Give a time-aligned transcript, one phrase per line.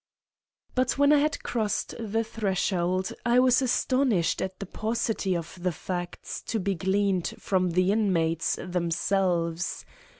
[0.73, 5.71] But when I had crossed the threshold, I was astonished at the paucity of the
[5.71, 9.85] facts to be gleaned from the inmates themselves.